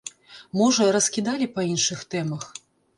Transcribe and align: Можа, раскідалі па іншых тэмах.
Можа, 0.61 0.87
раскідалі 0.97 1.51
па 1.55 1.69
іншых 1.71 2.05
тэмах. 2.15 2.53